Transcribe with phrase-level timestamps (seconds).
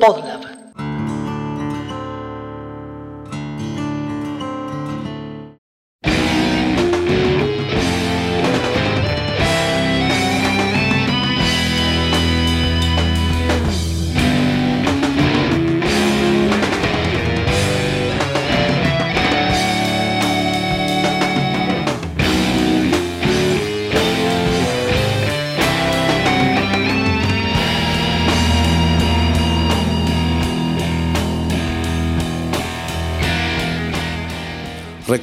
[0.00, 0.53] Podlab.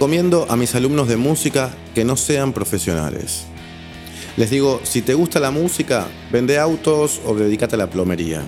[0.02, 3.44] Recomiendo a mis alumnos de música que no sean profesionales.
[4.36, 8.42] Les digo, si te gusta la música, vende autos o dedícate a la plomería.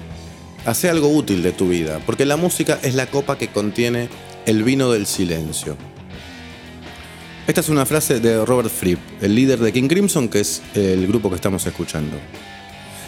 [0.66, 4.09] Hace algo útil de tu vida, porque la música es la copa que contiene
[4.47, 5.77] el vino del silencio.
[7.45, 11.05] Esta es una frase de Robert Fripp, el líder de King Crimson, que es el
[11.05, 12.17] grupo que estamos escuchando.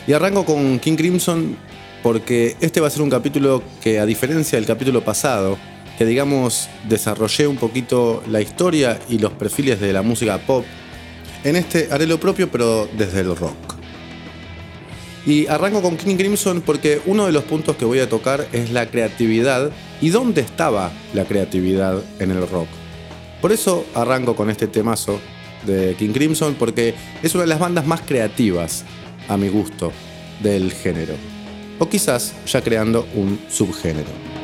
[0.06, 1.58] Y arranco con King Crimson
[2.04, 5.58] porque este va a ser un capítulo que, a diferencia del capítulo pasado,
[5.98, 10.66] que digamos desarrollé un poquito la historia y los perfiles de la música pop.
[11.44, 13.56] En este haré lo propio pero desde el rock.
[15.26, 18.72] Y arranco con King Crimson porque uno de los puntos que voy a tocar es
[18.72, 22.68] la creatividad y dónde estaba la creatividad en el rock.
[23.42, 25.20] Por eso arranco con este temazo
[25.66, 28.86] de King Crimson porque es una de las bandas más creativas,
[29.28, 29.92] a mi gusto,
[30.44, 31.14] del género.
[31.80, 34.35] O quizás ya creando un subgénero.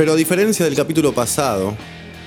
[0.00, 1.76] Pero a diferencia del capítulo pasado,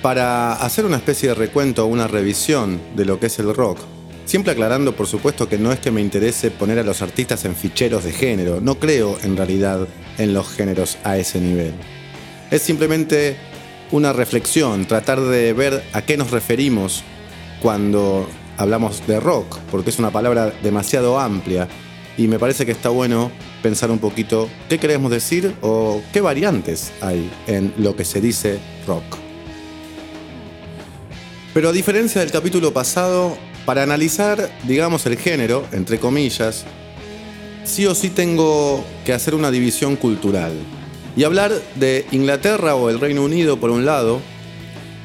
[0.00, 3.80] para hacer una especie de recuento o una revisión de lo que es el rock,
[4.26, 7.56] siempre aclarando por supuesto que no es que me interese poner a los artistas en
[7.56, 11.72] ficheros de género, no creo en realidad en los géneros a ese nivel.
[12.52, 13.36] Es simplemente
[13.90, 17.02] una reflexión, tratar de ver a qué nos referimos
[17.60, 21.66] cuando hablamos de rock, porque es una palabra demasiado amplia
[22.16, 23.30] y me parece que está bueno
[23.62, 28.58] pensar un poquito qué queremos decir o qué variantes hay en lo que se dice
[28.86, 29.02] rock.
[31.52, 36.64] Pero a diferencia del capítulo pasado, para analizar, digamos, el género, entre comillas,
[37.64, 40.52] sí o sí tengo que hacer una división cultural
[41.16, 44.20] y hablar de Inglaterra o el Reino Unido por un lado,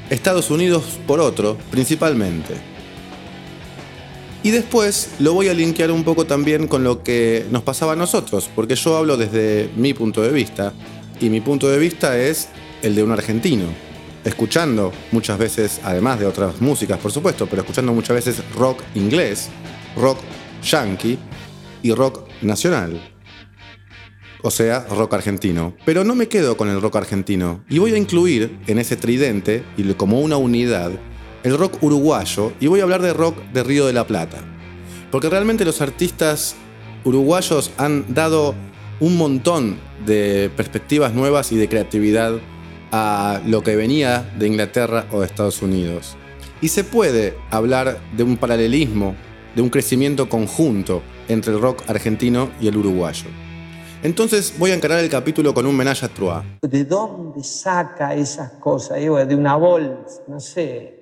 [0.09, 2.55] Estados Unidos por otro, principalmente.
[4.41, 7.95] Y después lo voy a linkear un poco también con lo que nos pasaba a
[7.97, 10.73] nosotros, porque yo hablo desde mi punto de vista,
[11.19, 12.47] y mi punto de vista es
[12.81, 13.65] el de un argentino,
[14.23, 19.49] escuchando muchas veces, además de otras músicas por supuesto, pero escuchando muchas veces rock inglés,
[19.97, 20.19] rock
[20.63, 21.17] yankee
[21.83, 22.99] y rock nacional.
[24.41, 25.75] O sea, rock argentino.
[25.83, 29.65] Pero no me quedo con el rock argentino, y voy a incluir en ese tridente,
[29.75, 30.91] y como una unidad,
[31.43, 34.37] el rock uruguayo y voy a hablar de rock de Río de la Plata.
[35.11, 36.55] Porque realmente los artistas
[37.03, 38.55] uruguayos han dado
[38.99, 42.33] un montón de perspectivas nuevas y de creatividad
[42.91, 46.17] a lo que venía de Inglaterra o de Estados Unidos.
[46.61, 49.15] Y se puede hablar de un paralelismo,
[49.55, 53.27] de un crecimiento conjunto entre el rock argentino y el uruguayo.
[54.03, 56.43] Entonces voy a encarar el capítulo con un menage a trois.
[56.61, 58.99] ¿De dónde saca esas cosas?
[58.99, 60.98] De una bolsa, no sé.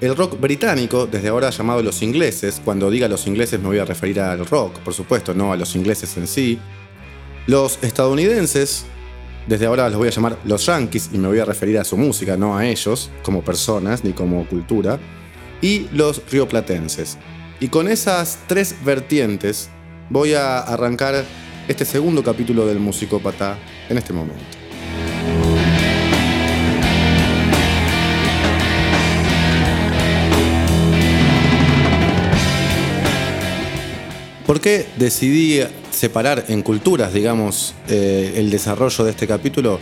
[0.00, 3.84] El rock británico, desde ahora llamado los ingleses, cuando diga los ingleses me voy a
[3.84, 6.58] referir al rock, por supuesto, no a los ingleses en sí.
[7.46, 8.86] Los estadounidenses,
[9.46, 11.98] desde ahora los voy a llamar los yankees y me voy a referir a su
[11.98, 14.98] música, no a ellos, como personas ni como cultura.
[15.60, 17.18] Y los rioplatenses.
[17.60, 19.68] Y con esas tres vertientes
[20.08, 21.26] voy a arrancar
[21.68, 23.58] este segundo capítulo del Musicópata
[23.90, 24.59] en este momento.
[34.50, 35.60] ¿Por qué decidí
[35.92, 39.78] separar en culturas, digamos, eh, el desarrollo de este capítulo?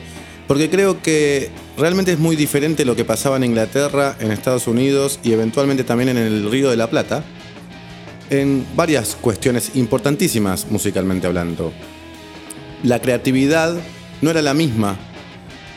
[0.47, 1.49] Porque creo que
[1.79, 6.11] realmente es muy diferente lo que pasaba en Inglaterra, en Estados Unidos y eventualmente también
[6.11, 7.25] en el Río de la Plata,
[8.29, 11.73] en varias cuestiones importantísimas musicalmente hablando.
[12.83, 13.75] La creatividad
[14.21, 14.99] no era la misma,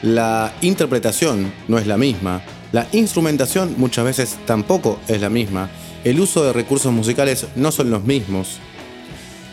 [0.02, 2.42] la interpretación no es la misma,
[2.74, 5.70] la instrumentación muchas veces tampoco es la misma,
[6.04, 8.60] el uso de recursos musicales no son los mismos.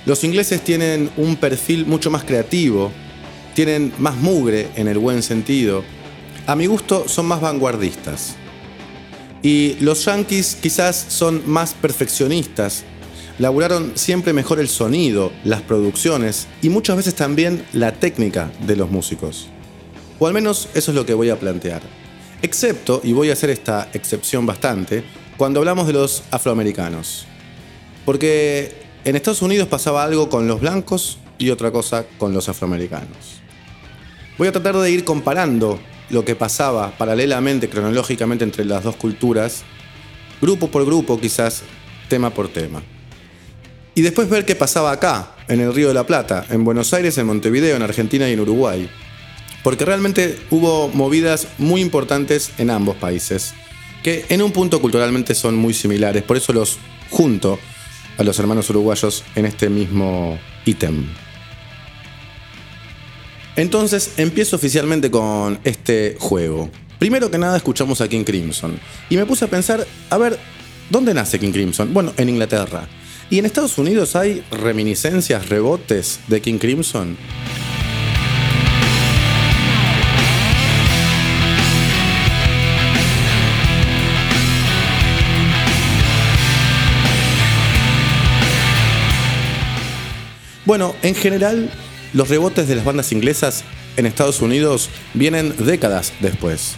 [0.08, 2.90] Los ingleses tienen un perfil mucho más creativo,
[3.52, 5.84] tienen más mugre en el buen sentido.
[6.46, 8.34] A mi gusto son más vanguardistas.
[9.42, 12.84] Y los yankees quizás son más perfeccionistas.
[13.38, 18.90] Laburaron siempre mejor el sonido, las producciones y muchas veces también la técnica de los
[18.90, 19.48] músicos.
[20.18, 21.82] O al menos eso es lo que voy a plantear.
[22.40, 25.04] Excepto, y voy a hacer esta excepción bastante,
[25.36, 27.26] cuando hablamos de los afroamericanos.
[28.06, 33.40] Porque en Estados Unidos pasaba algo con los blancos y otra cosa con los afroamericanos.
[34.36, 35.80] Voy a tratar de ir comparando
[36.10, 39.62] lo que pasaba paralelamente, cronológicamente entre las dos culturas,
[40.40, 41.62] grupo por grupo quizás,
[42.08, 42.82] tema por tema.
[43.94, 47.18] Y después ver qué pasaba acá, en el Río de la Plata, en Buenos Aires,
[47.18, 48.88] en Montevideo, en Argentina y en Uruguay.
[49.64, 53.54] Porque realmente hubo movidas muy importantes en ambos países,
[54.02, 56.78] que en un punto culturalmente son muy similares, por eso los
[57.10, 57.58] junto
[58.18, 61.06] a los hermanos uruguayos en este mismo ítem.
[63.56, 66.70] Entonces empiezo oficialmente con este juego.
[66.98, 68.78] Primero que nada escuchamos a King Crimson
[69.08, 70.38] y me puse a pensar, a ver,
[70.90, 71.94] ¿dónde nace King Crimson?
[71.94, 72.86] Bueno, en Inglaterra.
[73.30, 77.16] ¿Y en Estados Unidos hay reminiscencias, rebotes de King Crimson?
[90.68, 91.70] Bueno, en general,
[92.12, 93.64] los rebotes de las bandas inglesas
[93.96, 96.76] en Estados Unidos vienen décadas después.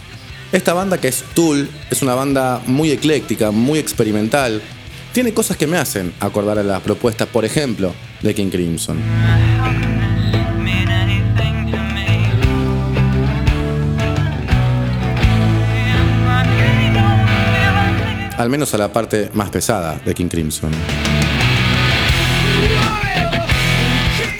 [0.53, 4.61] Esta banda que es Tool es una banda muy ecléctica, muy experimental.
[5.11, 8.97] Tiene cosas que me hacen acordar a la propuesta, por ejemplo, de King Crimson.
[18.37, 20.71] Al menos a la parte más pesada de King Crimson.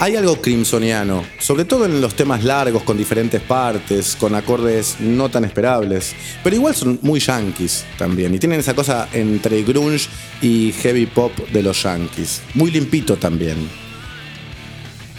[0.02, 5.28] Hay algo crimsoniano, sobre todo en los temas largos con diferentes partes, con acordes no
[5.28, 10.08] tan esperables, pero igual son muy yankees también y tienen esa cosa entre grunge
[10.40, 13.56] y heavy pop de los yankees, muy limpito también.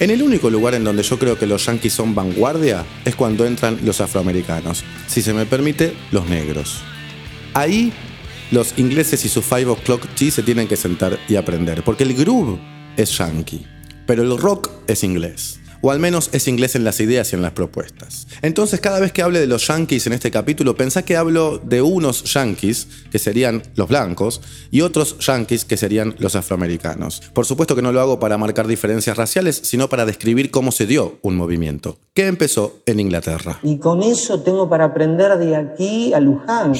[0.01, 3.45] En el único lugar en donde yo creo que los yankees son vanguardia es cuando
[3.45, 6.81] entran los afroamericanos, si se me permite, los negros.
[7.53, 7.93] Ahí
[8.51, 12.13] los ingleses y su Five O'Clock Tea se tienen que sentar y aprender, porque el
[12.13, 12.59] groove
[12.97, 13.65] es yankee
[14.05, 15.59] pero el rock es inglés.
[15.85, 18.25] O al menos es inglés en las ideas y en las propuestas.
[18.41, 21.81] Entonces, cada vez que hable de los yankees en este capítulo, pensá que hablo de
[21.81, 24.39] unos yankees, que serían los blancos,
[24.71, 27.21] y otros yankees, que serían los afroamericanos.
[27.33, 30.87] Por supuesto que no lo hago para marcar diferencias raciales, sino para describir cómo se
[30.87, 33.59] dio un movimiento, que empezó en Inglaterra.
[33.61, 36.71] Y con eso tengo para aprender de aquí a Luján.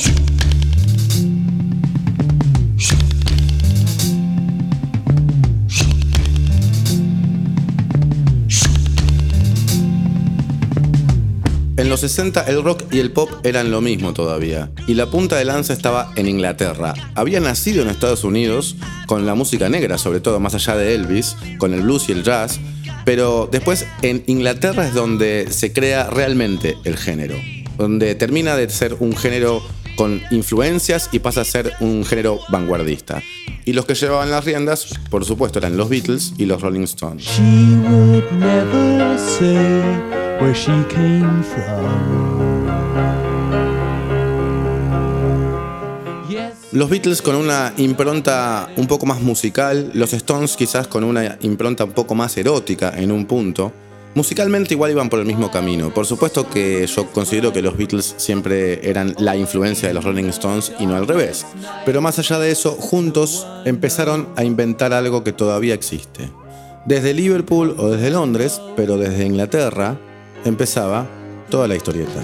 [11.93, 15.45] Los 60 el rock y el pop eran lo mismo todavía, y la punta de
[15.45, 16.95] lanza estaba en Inglaterra.
[17.13, 21.35] Había nacido en Estados Unidos con la música negra, sobre todo más allá de Elvis,
[21.59, 22.59] con el blues y el jazz,
[23.05, 27.35] pero después en Inglaterra es donde se crea realmente el género,
[27.77, 29.61] donde termina de ser un género
[29.95, 33.21] con influencias y pasa a ser un género vanguardista.
[33.65, 37.27] Y los que llevaban las riendas, por supuesto, eran los Beatles y los Rolling Stones.
[46.73, 51.85] Los Beatles con una impronta un poco más musical, los Stones quizás con una impronta
[51.85, 53.71] un poco más erótica en un punto.
[54.15, 55.93] Musicalmente igual iban por el mismo camino.
[55.93, 60.25] Por supuesto que yo considero que los Beatles siempre eran la influencia de los Rolling
[60.25, 61.45] Stones y no al revés.
[61.85, 66.29] Pero más allá de eso, juntos empezaron a inventar algo que todavía existe.
[66.85, 69.97] Desde Liverpool o desde Londres, pero desde Inglaterra,
[70.45, 71.05] empezaba
[71.49, 72.21] toda la historieta.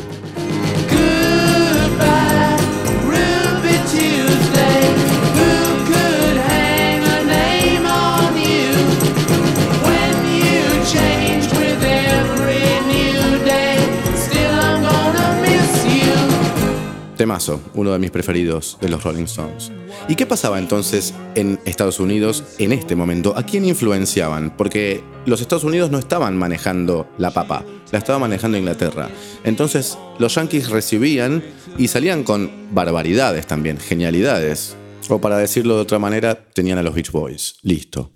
[17.20, 19.74] Temazo, uno de mis preferidos de los Rolling Stones.
[20.08, 23.34] ¿Y qué pasaba entonces en Estados Unidos en este momento?
[23.36, 24.56] ¿A quién influenciaban?
[24.56, 29.10] Porque los Estados Unidos no estaban manejando la papa, la estaba manejando Inglaterra.
[29.44, 31.44] Entonces los yankees recibían
[31.78, 34.78] y salían con barbaridades también, genialidades.
[35.10, 37.58] O para decirlo de otra manera, tenían a los Beach Boys.
[37.64, 38.12] Listo.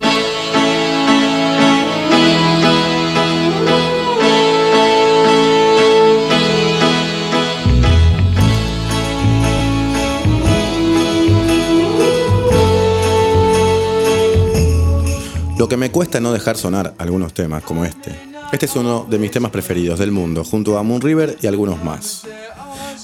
[15.64, 18.14] Lo que me cuesta no dejar sonar algunos temas como este.
[18.52, 21.82] Este es uno de mis temas preferidos del mundo, junto a Moon River y algunos
[21.82, 22.24] más.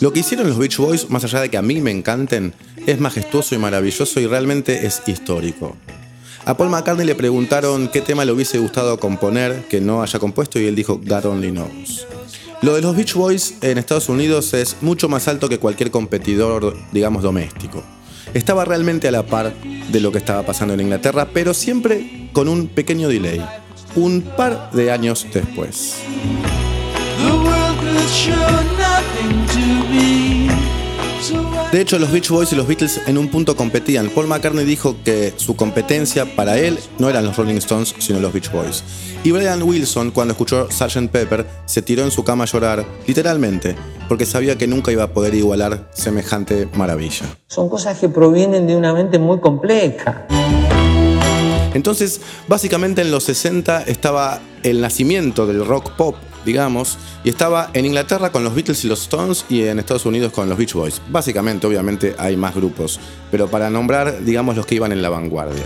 [0.00, 2.52] Lo que hicieron los Beach Boys, más allá de que a mí me encanten,
[2.84, 5.74] es majestuoso y maravilloso y realmente es histórico.
[6.44, 10.60] A Paul McCartney le preguntaron qué tema le hubiese gustado componer que no haya compuesto
[10.60, 12.06] y él dijo God Only Knows.
[12.60, 16.76] Lo de los Beach Boys en Estados Unidos es mucho más alto que cualquier competidor,
[16.92, 17.82] digamos, doméstico.
[18.34, 22.48] Estaba realmente a la par de lo que estaba pasando en Inglaterra, pero siempre con
[22.48, 23.44] un pequeño delay,
[23.96, 25.96] un par de años después.
[31.72, 34.08] De hecho, los Beach Boys y los Beatles en un punto competían.
[34.08, 38.32] Paul McCartney dijo que su competencia para él no eran los Rolling Stones, sino los
[38.32, 38.82] Beach Boys.
[39.22, 41.10] Y Brian Wilson, cuando escuchó Sgt.
[41.10, 43.76] Pepper, se tiró en su cama a llorar, literalmente,
[44.10, 47.26] porque sabía que nunca iba a poder igualar semejante maravilla.
[47.46, 50.26] Son cosas que provienen de una mente muy compleja.
[51.74, 57.84] Entonces, básicamente en los 60 estaba el nacimiento del rock pop digamos, y estaba en
[57.84, 61.00] Inglaterra con los Beatles y los Stones y en Estados Unidos con los Beach Boys.
[61.10, 62.98] Básicamente, obviamente, hay más grupos,
[63.30, 65.62] pero para nombrar, digamos, los que iban en la vanguardia.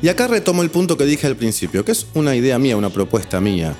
[0.00, 2.90] Y acá retomo el punto que dije al principio, que es una idea mía, una
[2.90, 3.74] propuesta mía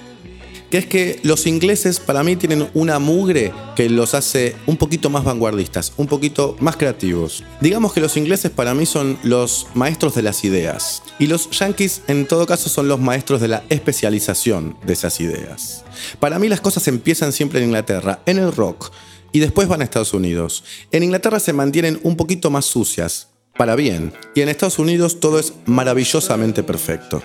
[0.70, 5.10] que es que los ingleses para mí tienen una mugre que los hace un poquito
[5.10, 7.44] más vanguardistas, un poquito más creativos.
[7.60, 12.02] Digamos que los ingleses para mí son los maestros de las ideas y los yankees
[12.06, 15.84] en todo caso son los maestros de la especialización de esas ideas.
[16.20, 18.92] Para mí las cosas empiezan siempre en Inglaterra, en el rock,
[19.32, 20.64] y después van a Estados Unidos.
[20.90, 25.38] En Inglaterra se mantienen un poquito más sucias, para bien, y en Estados Unidos todo
[25.38, 27.22] es maravillosamente perfecto.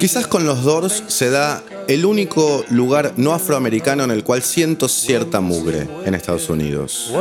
[0.00, 4.88] Quizás con los Doors se da el único lugar no afroamericano en el cual siento
[4.88, 7.12] cierta mugre en Estados Unidos.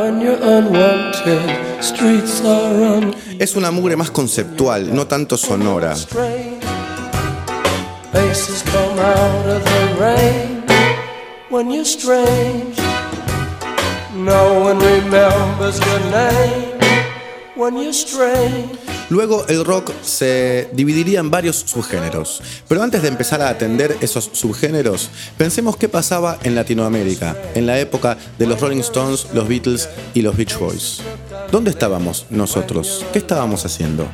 [3.38, 5.94] Es una mugre más conceptual, no tanto sonora.
[19.10, 22.42] Luego el rock se dividiría en varios subgéneros.
[22.68, 27.80] Pero antes de empezar a atender esos subgéneros, pensemos qué pasaba en Latinoamérica, en la
[27.80, 31.02] época de los Rolling Stones, los Beatles y los Beach Boys.
[31.52, 33.04] ¿Dónde estábamos nosotros?
[33.12, 34.08] ¿Qué estábamos haciendo?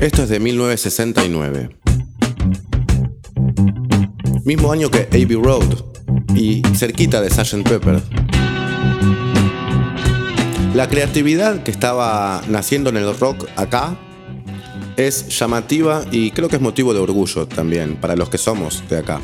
[0.00, 1.76] Esto es de 1969.
[4.44, 5.64] Mismo año que Abbey Road
[6.34, 7.68] y cerquita de Sgt.
[7.68, 8.02] Pepper.
[10.74, 13.96] La creatividad que estaba naciendo en el rock acá
[14.96, 18.98] es llamativa y creo que es motivo de orgullo también para los que somos de
[18.98, 19.20] acá.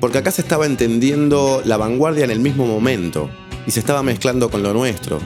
[0.00, 3.28] Porque acá se estaba entendiendo la vanguardia en el mismo momento
[3.66, 5.18] y se estaba mezclando con lo nuestro.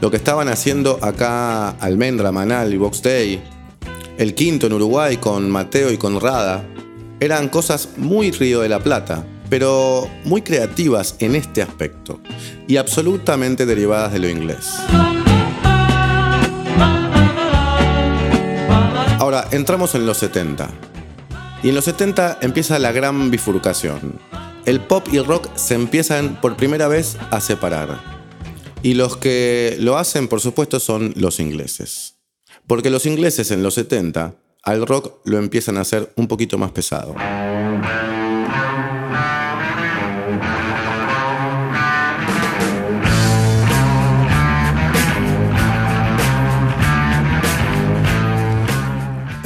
[0.00, 3.42] Lo que estaban haciendo acá Almendra, Manal y Box Day,
[4.18, 6.64] el quinto en Uruguay con Mateo y con Rada,
[7.18, 12.20] eran cosas muy Río de la Plata, pero muy creativas en este aspecto
[12.66, 14.76] y absolutamente derivadas de lo inglés.
[19.18, 20.70] Ahora, entramos en los 70.
[21.62, 24.18] Y en los 70 empieza la gran bifurcación.
[24.64, 28.00] El pop y el rock se empiezan por primera vez a separar.
[28.82, 32.16] Y los que lo hacen, por supuesto, son los ingleses.
[32.66, 36.70] Porque los ingleses en los 70 al rock lo empiezan a hacer un poquito más
[36.70, 37.14] pesado.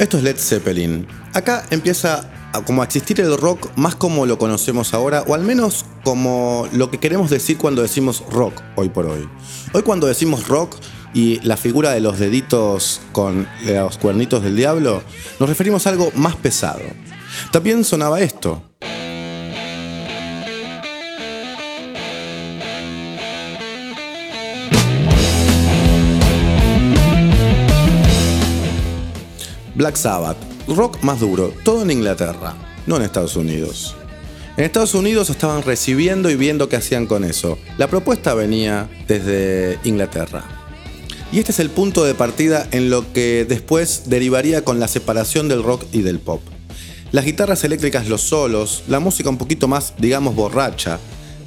[0.05, 1.07] Esto es Led Zeppelin.
[1.33, 5.41] Acá empieza a, como a existir el rock más como lo conocemos ahora, o al
[5.41, 9.27] menos como lo que queremos decir cuando decimos rock hoy por hoy.
[9.73, 10.75] Hoy cuando decimos rock
[11.15, 15.01] y la figura de los deditos con los cuernitos del diablo,
[15.39, 16.81] nos referimos a algo más pesado.
[17.51, 18.61] También sonaba esto.
[29.85, 30.37] Black Sabbath,
[30.67, 32.55] rock más duro, todo en Inglaterra,
[32.87, 33.95] no en Estados Unidos.
[34.57, 37.59] En Estados Unidos estaban recibiendo y viendo qué hacían con eso.
[37.77, 40.43] La propuesta venía desde Inglaterra.
[41.31, 45.49] Y este es el punto de partida en lo que después derivaría con la separación
[45.49, 46.41] del rock y del pop.
[47.11, 50.97] Las guitarras eléctricas, los solos, la música un poquito más, digamos, borracha,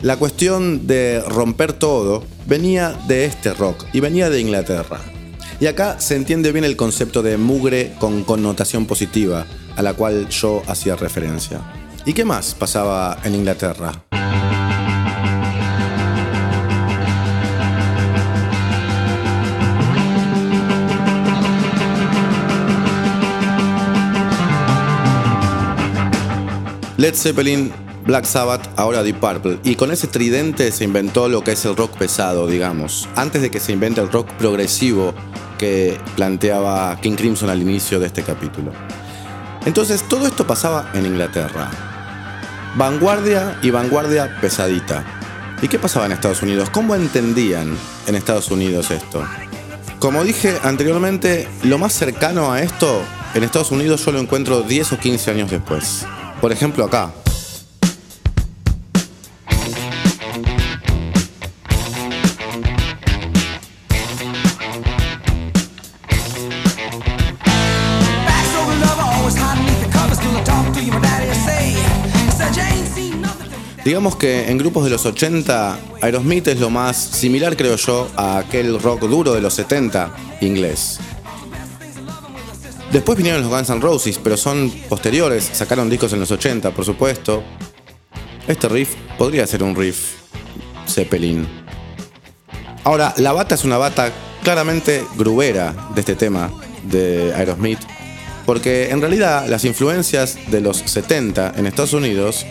[0.00, 5.00] la cuestión de romper todo venía de este rock y venía de Inglaterra.
[5.60, 10.28] Y acá se entiende bien el concepto de mugre con connotación positiva, a la cual
[10.28, 11.60] yo hacía referencia.
[12.04, 14.04] ¿Y qué más pasaba en Inglaterra?
[26.98, 27.72] Led Zeppelin
[28.08, 29.58] Black Sabbath, ahora Deep Purple.
[29.64, 33.06] Y con ese tridente se inventó lo que es el rock pesado, digamos.
[33.16, 35.12] Antes de que se invente el rock progresivo
[35.58, 38.72] que planteaba King Crimson al inicio de este capítulo.
[39.66, 41.70] Entonces todo esto pasaba en Inglaterra.
[42.76, 45.04] Vanguardia y vanguardia pesadita.
[45.60, 46.70] ¿Y qué pasaba en Estados Unidos?
[46.70, 49.22] ¿Cómo entendían en Estados Unidos esto?
[49.98, 53.02] Como dije anteriormente, lo más cercano a esto
[53.34, 56.06] en Estados Unidos yo lo encuentro 10 o 15 años después.
[56.40, 57.10] Por ejemplo acá,
[73.98, 78.38] Digamos que en grupos de los 80, Aerosmith es lo más similar, creo yo, a
[78.38, 81.00] aquel rock duro de los 70 inglés.
[82.92, 86.84] Después vinieron los Guns N' Roses, pero son posteriores, sacaron discos en los 80, por
[86.84, 87.42] supuesto.
[88.46, 90.12] Este riff podría ser un riff
[90.86, 91.44] Zeppelin.
[92.84, 94.12] Ahora, la bata es una bata
[94.44, 96.52] claramente grubera de este tema
[96.84, 97.80] de Aerosmith,
[98.46, 102.46] porque en realidad las influencias de los 70 en Estados Unidos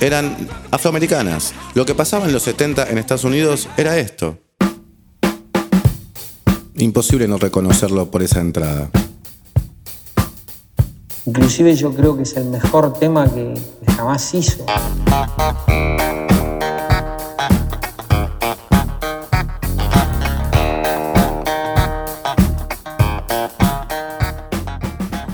[0.00, 1.52] eran afroamericanas.
[1.74, 4.38] Lo que pasaba en los 70 en Estados Unidos era esto.
[6.76, 8.90] Imposible no reconocerlo por esa entrada.
[11.26, 13.54] Inclusive yo creo que es el mejor tema que
[13.86, 14.64] jamás hizo.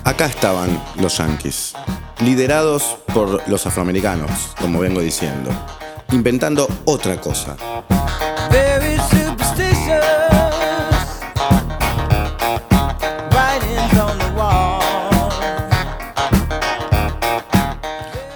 [0.04, 1.74] Acá estaban los Yankees
[2.20, 4.30] liderados por los afroamericanos,
[4.60, 5.50] como vengo diciendo,
[6.12, 7.56] inventando otra cosa.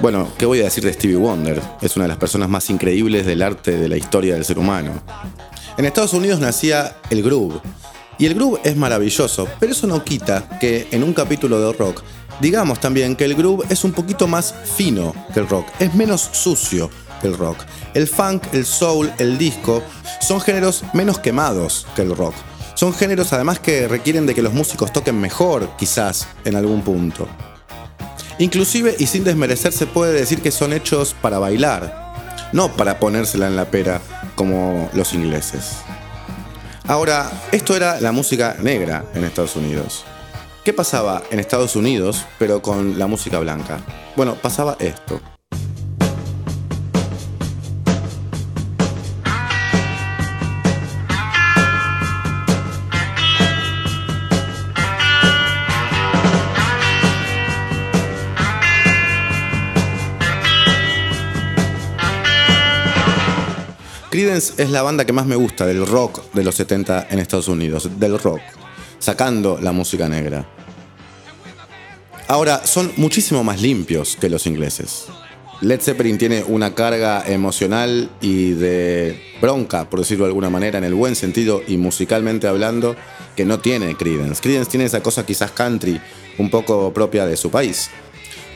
[0.00, 1.60] Bueno, ¿qué voy a decir de Stevie Wonder?
[1.82, 5.02] Es una de las personas más increíbles del arte de la historia del ser humano.
[5.76, 7.60] En Estados Unidos nacía el groove.
[8.16, 12.02] Y el groove es maravilloso, pero eso no quita que en un capítulo de rock
[12.40, 16.28] Digamos también que el groove es un poquito más fino que el rock, es menos
[16.32, 17.58] sucio que el rock.
[17.94, 19.82] El funk, el soul, el disco
[20.20, 22.34] son géneros menos quemados que el rock.
[22.74, 27.28] Son géneros además que requieren de que los músicos toquen mejor, quizás, en algún punto.
[28.38, 32.14] Inclusive, y sin desmerecer, se puede decir que son hechos para bailar,
[32.54, 34.00] no para ponérsela en la pera
[34.34, 35.76] como los ingleses.
[36.86, 40.06] Ahora, esto era la música negra en Estados Unidos.
[40.62, 43.80] ¿Qué pasaba en Estados Unidos, pero con la música blanca?
[44.14, 45.18] Bueno, pasaba esto.
[64.10, 67.48] Creedence es la banda que más me gusta del rock de los 70 en Estados
[67.48, 68.42] Unidos, del rock
[69.00, 70.46] sacando la música negra.
[72.28, 75.06] Ahora, son muchísimo más limpios que los ingleses.
[75.62, 80.84] Led Zeppelin tiene una carga emocional y de bronca, por decirlo de alguna manera, en
[80.84, 82.96] el buen sentido y musicalmente hablando,
[83.36, 84.40] que no tiene Creedence.
[84.40, 86.00] Creedence tiene esa cosa quizás country,
[86.38, 87.90] un poco propia de su país.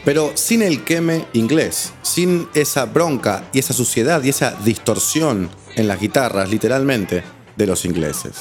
[0.04, 5.88] Pero sin el queme inglés, sin esa bronca y esa suciedad y esa distorsión en
[5.88, 7.22] las guitarras, literalmente,
[7.56, 8.34] de los ingleses.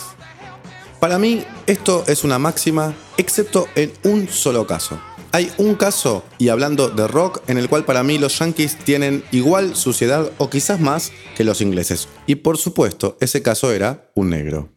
[1.04, 5.02] Para mí, esto es una máxima, excepto en un solo caso.
[5.34, 9.22] Hay un caso, y hablando de rock, en el cual para mí los yankees tienen
[9.34, 12.08] igual suciedad o quizás más que los ingleses.
[12.26, 14.70] Y por supuesto, ese caso era un negro.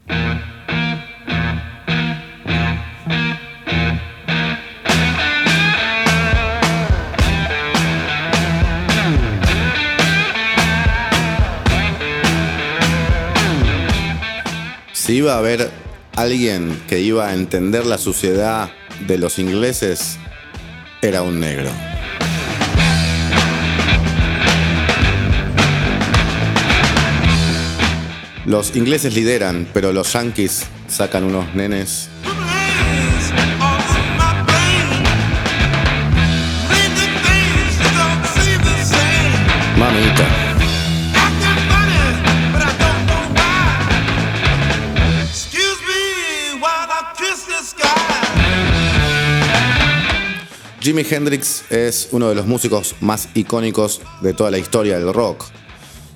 [14.92, 15.86] Si iba a haber
[16.16, 18.70] alguien que iba a entender la suciedad
[19.07, 20.18] de los ingleses
[21.02, 21.70] era un negro.
[28.46, 32.09] Los ingleses lideran, pero los yankees sacan unos nenes.
[50.87, 55.44] Jimi Hendrix es uno de los músicos más icónicos de toda la historia del rock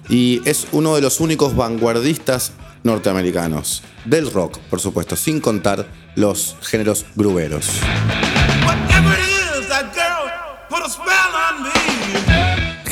[0.08, 2.52] y es uno de los únicos vanguardistas
[2.84, 7.80] norteamericanos del rock, por supuesto, sin contar los géneros gruberos.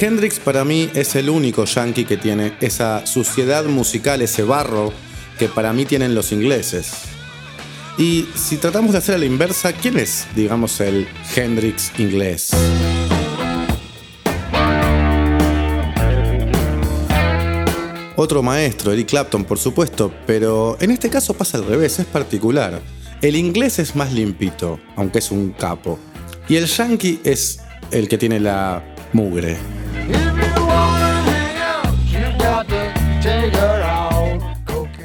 [0.01, 4.93] Hendrix para mí es el único yankee que tiene esa suciedad musical, ese barro
[5.39, 7.18] que para mí tienen los ingleses.
[7.99, 12.53] Y si tratamos de hacer a la inversa, ¿quién es, digamos, el Hendrix inglés?
[18.15, 22.81] Otro maestro, Eric Clapton, por supuesto, pero en este caso pasa al revés, es particular.
[23.21, 25.99] El inglés es más limpito, aunque es un capo.
[26.49, 29.57] Y el yankee es el que tiene la mugre.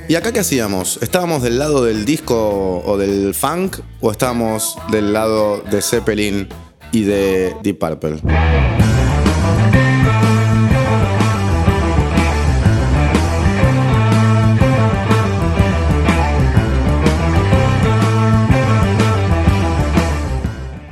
[0.08, 1.00] ¿Y acá qué hacíamos?
[1.02, 6.48] ¿Estábamos del lado del disco o del funk o estábamos del lado de Zeppelin
[6.92, 8.22] y de Deep Purple?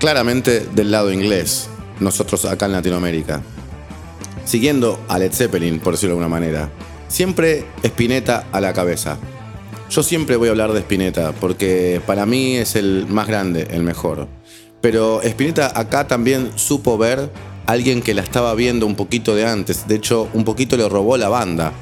[0.01, 1.69] claramente del lado inglés,
[1.99, 3.43] nosotros acá en Latinoamérica.
[4.45, 6.71] Siguiendo a Led Zeppelin, por decirlo de alguna manera.
[7.11, 9.17] Siempre Spinetta a la cabeza.
[9.89, 13.83] Yo siempre voy a hablar de Spinetta porque para mí es el más grande, el
[13.83, 14.29] mejor.
[14.79, 17.29] Pero Spinetta acá también supo ver
[17.67, 19.89] a alguien que la estaba viendo un poquito de antes.
[19.89, 21.73] De hecho, un poquito le robó la banda.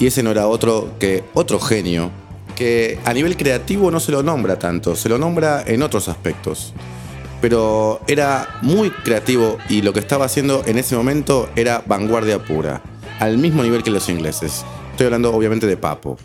[0.00, 2.10] Y ese no era otro que otro genio
[2.56, 6.74] que a nivel creativo no se lo nombra tanto, se lo nombra en otros aspectos
[7.40, 12.82] pero era muy creativo y lo que estaba haciendo en ese momento era vanguardia pura,
[13.18, 14.64] al mismo nivel que los ingleses.
[14.92, 16.16] Estoy hablando obviamente de Papo.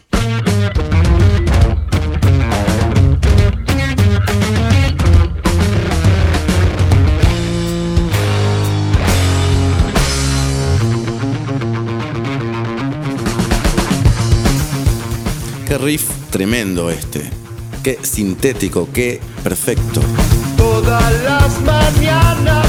[15.67, 17.29] Qué riff tremendo este.
[17.84, 20.01] Qué sintético, qué perfecto.
[20.56, 22.62] Todas las mañanas.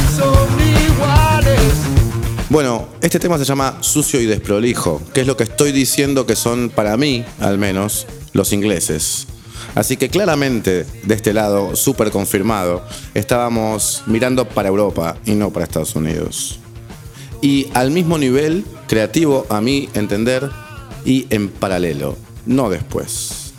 [2.50, 6.36] Bueno, este tema se llama Sucio y Desprolijo, que es lo que estoy diciendo que
[6.36, 9.26] son para mí, al menos, los ingleses.
[9.74, 15.64] Así que claramente, de este lado, súper confirmado, estábamos mirando para Europa y no para
[15.64, 16.60] Estados Unidos.
[17.40, 20.50] Y al mismo nivel, creativo a mi entender,
[21.04, 23.52] y en paralelo, no después.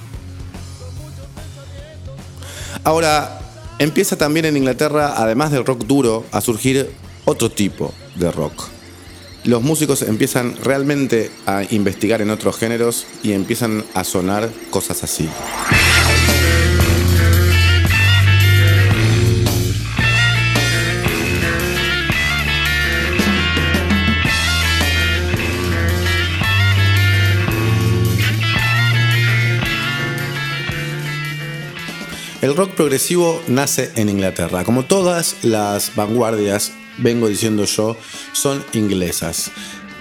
[2.84, 3.40] Ahora,
[3.78, 6.90] Empieza también en Inglaterra, además del rock duro, a surgir
[7.26, 8.75] otro tipo de rock.
[9.46, 15.30] Los músicos empiezan realmente a investigar en otros géneros y empiezan a sonar cosas así.
[32.42, 34.64] El rock progresivo nace en Inglaterra.
[34.64, 37.98] Como todas las vanguardias, vengo diciendo yo,
[38.34, 39.52] son inglesas.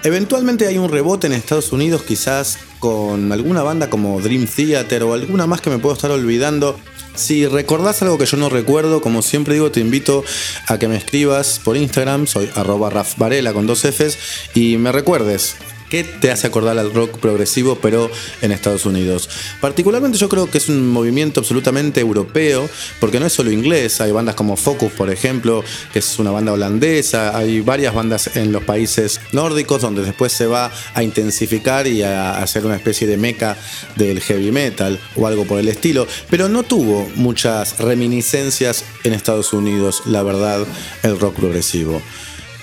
[0.03, 5.13] Eventualmente hay un rebote en Estados Unidos, quizás con alguna banda como Dream Theater o
[5.13, 6.77] alguna más que me puedo estar olvidando.
[7.15, 10.23] Si recordás algo que yo no recuerdo, como siempre digo, te invito
[10.67, 14.17] a que me escribas por Instagram, soy arroba rafvarela con dos Fs,
[14.53, 15.55] y me recuerdes
[15.95, 19.29] ¿Qué te hace acordar al rock progresivo, pero en Estados Unidos?
[19.61, 24.11] Particularmente yo creo que es un movimiento absolutamente europeo, porque no es solo inglés, hay
[24.11, 28.65] bandas como Focus, por ejemplo, que es una banda holandesa, hay varias bandas en los
[28.65, 33.55] países nórdicos donde después se va a intensificar y a hacer una especie de meca
[33.95, 39.53] del heavy metal o algo por el estilo, pero no tuvo muchas reminiscencias en Estados
[39.53, 40.67] Unidos, la verdad,
[41.03, 42.01] el rock progresivo.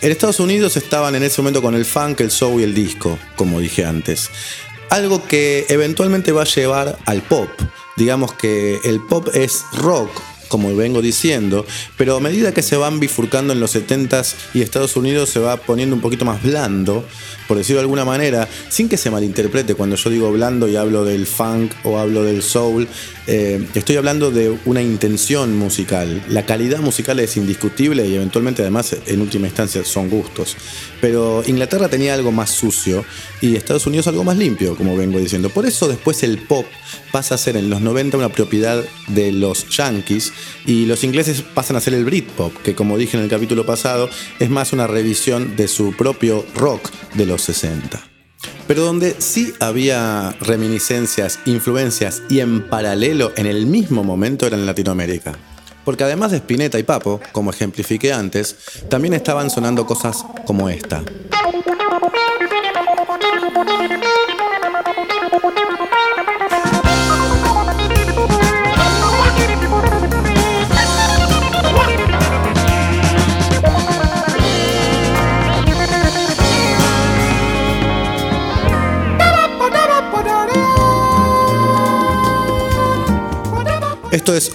[0.03, 3.21] En Estados Unidos estaban en ese momento con el funk, el soul y el disco,
[3.37, 4.31] como dije antes.
[4.91, 7.49] Algo que eventualmente va a llevar al pop.
[7.97, 10.11] Digamos que el pop es rock,
[10.53, 11.65] como vengo diciendo,
[11.97, 15.57] pero a medida que se van bifurcando en los 70s y Estados Unidos se va
[15.57, 17.07] poniendo un poquito más blando,
[17.49, 21.07] por decirlo de alguna manera, sin que se malinterprete cuando yo digo blando y hablo
[21.07, 22.87] del funk o hablo del soul,
[23.27, 26.23] eh, estoy hablando de una intención musical.
[26.29, 30.55] La calidad musical es indiscutible y eventualmente además en última instancia son gustos.
[31.01, 33.07] Pero Inglaterra tenía algo más sucio
[33.41, 35.49] y Estados Unidos algo más limpio, como vengo diciendo.
[35.49, 36.67] Por eso después el pop
[37.11, 40.33] pasa a ser en los 90 una propiedad de los yankees
[40.67, 44.09] y los ingleses pasan a ser el Britpop, que como dije en el capítulo pasado,
[44.39, 48.01] es más una revisión de su propio rock de los 60.
[48.67, 54.67] Pero donde sí había reminiscencias, influencias y en paralelo en el mismo momento era en
[54.67, 55.33] Latinoamérica.
[55.85, 58.57] Porque además de Spinetta y Papo, como ejemplifiqué antes,
[58.89, 61.03] también estaban sonando cosas como esta.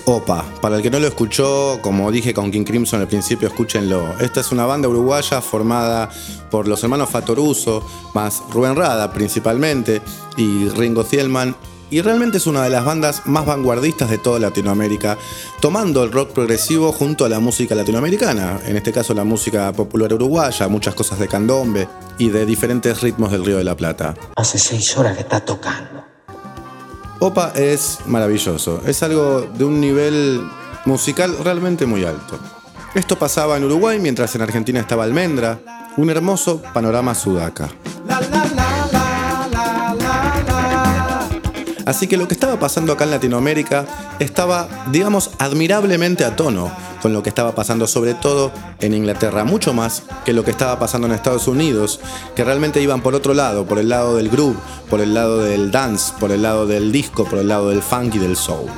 [0.05, 4.13] Opa, para el que no lo escuchó, como dije con King Crimson al principio, escúchenlo.
[4.19, 6.11] Esta es una banda uruguaya formada
[6.51, 9.99] por los hermanos Fatoruso, más Rubén Rada principalmente,
[10.37, 11.55] y Ringo Thielman,
[11.89, 15.17] y realmente es una de las bandas más vanguardistas de toda Latinoamérica,
[15.59, 20.13] tomando el rock progresivo junto a la música latinoamericana, en este caso la música popular
[20.13, 21.89] uruguaya, muchas cosas de candombe
[22.19, 24.13] y de diferentes ritmos del Río de la Plata.
[24.35, 26.16] Hace seis horas que está tocando.
[27.19, 30.39] Opa es maravilloso, es algo de un nivel
[30.85, 32.37] musical realmente muy alto.
[32.93, 35.59] Esto pasaba en Uruguay mientras en Argentina estaba Almendra,
[35.97, 37.69] un hermoso panorama sudaca.
[41.87, 43.85] Así que lo que estaba pasando acá en Latinoamérica
[44.19, 46.69] estaba, digamos, admirablemente a tono
[47.01, 50.77] con lo que estaba pasando sobre todo en Inglaterra, mucho más que lo que estaba
[50.79, 52.01] pasando en Estados Unidos,
[52.35, 54.57] que realmente iban por otro lado, por el lado del groove,
[54.89, 58.15] por el lado del dance, por el lado del disco, por el lado del funk
[58.15, 58.69] y del soul.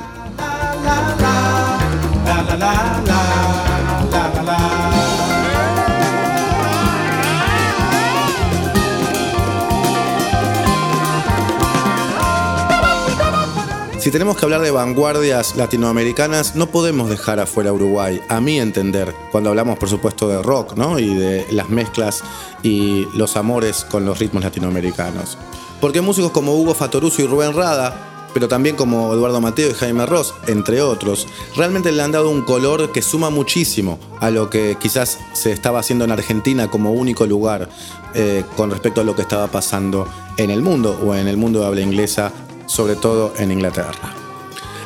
[14.10, 19.14] Si tenemos que hablar de vanguardias latinoamericanas, no podemos dejar afuera Uruguay, a mi entender,
[19.30, 20.98] cuando hablamos por supuesto de rock, ¿no?
[20.98, 22.24] Y de las mezclas
[22.64, 25.38] y los amores con los ritmos latinoamericanos.
[25.80, 30.04] Porque músicos como Hugo Fatoruso y Rubén Rada, pero también como Eduardo Mateo y Jaime
[30.06, 34.76] Ross, entre otros, realmente le han dado un color que suma muchísimo a lo que
[34.80, 37.68] quizás se estaba haciendo en Argentina como único lugar
[38.14, 41.60] eh, con respecto a lo que estaba pasando en el mundo o en el mundo
[41.60, 42.32] de habla inglesa
[42.70, 44.14] sobre todo en Inglaterra.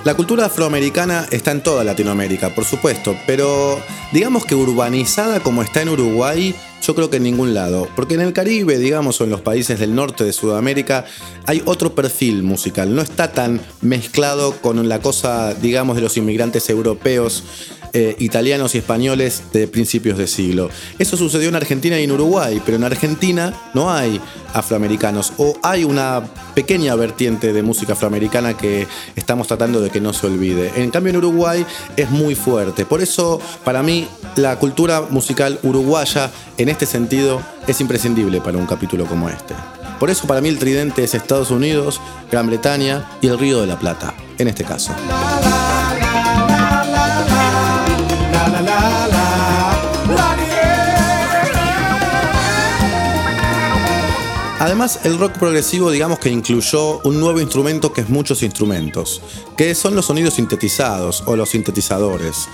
[0.05, 3.81] La cultura afroamericana está en toda Latinoamérica, por supuesto, pero
[4.12, 6.55] digamos que urbanizada como está en Uruguay,
[6.87, 7.88] yo creo que en ningún lado.
[7.97, 11.05] Porque en el Caribe, digamos, o en los países del norte de Sudamérica,
[11.47, 12.94] hay otro perfil musical.
[12.94, 17.44] No está tan mezclado con la cosa, digamos, de los inmigrantes europeos
[17.97, 20.68] eh, italianos y españoles de principios de siglo.
[20.99, 24.20] Eso sucedió en Argentina y en Uruguay, pero en Argentina no hay
[24.53, 26.25] afroamericanos o hay una
[26.57, 30.73] pequeña vertiente de música afroamericana que estamos tratando de que no se olvide.
[30.75, 31.64] En cambio en Uruguay
[31.97, 32.85] es muy fuerte.
[32.85, 38.67] Por eso para mí la cultura musical uruguaya en este sentido es imprescindible para un
[38.67, 39.55] capítulo como este.
[40.01, 42.01] Por eso para mí el tridente es Estados Unidos,
[42.33, 44.93] Gran Bretaña y el Río de la Plata, en este caso.
[54.59, 59.23] Además, el rock progresivo digamos que incluyó un nuevo instrumento que es muchos instrumentos,
[59.57, 62.49] que son los sonidos sintetizados o los sintetizadores,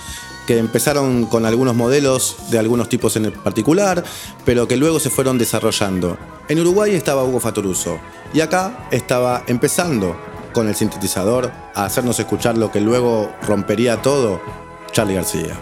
[0.51, 4.03] que empezaron con algunos modelos de algunos tipos en particular,
[4.43, 6.17] pero que luego se fueron desarrollando.
[6.49, 7.99] En Uruguay estaba Hugo Fatoruso
[8.33, 10.13] y acá estaba empezando
[10.51, 14.41] con el sintetizador a hacernos escuchar lo que luego rompería todo,
[14.91, 15.57] Charlie García.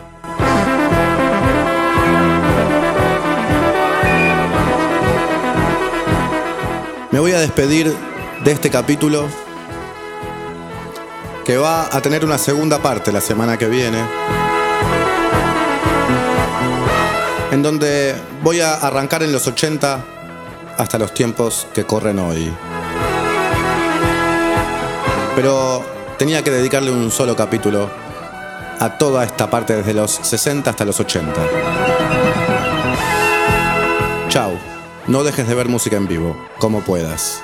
[7.12, 7.94] Me voy a despedir
[8.44, 9.28] de este capítulo
[11.46, 14.00] que va a tener una segunda parte la semana que viene,
[17.60, 20.00] en donde voy a arrancar en los 80
[20.78, 22.54] hasta los tiempos que corren hoy.
[25.36, 25.84] Pero
[26.18, 27.90] tenía que dedicarle un solo capítulo
[28.80, 31.34] a toda esta parte desde los 60 hasta los 80.
[34.30, 34.54] Chao.
[35.08, 37.44] No dejes de ver música en vivo, como puedas.